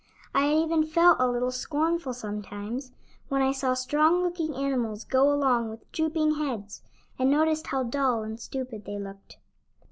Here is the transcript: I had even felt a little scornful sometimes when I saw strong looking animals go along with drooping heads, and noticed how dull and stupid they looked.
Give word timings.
I 0.33 0.47
had 0.47 0.57
even 0.57 0.83
felt 0.87 1.17
a 1.19 1.29
little 1.29 1.51
scornful 1.51 2.15
sometimes 2.15 2.91
when 3.29 3.43
I 3.43 3.51
saw 3.51 3.75
strong 3.75 4.23
looking 4.23 4.55
animals 4.55 5.03
go 5.03 5.31
along 5.31 5.69
with 5.69 5.91
drooping 5.91 6.39
heads, 6.39 6.81
and 7.19 7.29
noticed 7.29 7.67
how 7.67 7.83
dull 7.83 8.23
and 8.23 8.39
stupid 8.39 8.85
they 8.85 8.97
looked. 8.97 9.37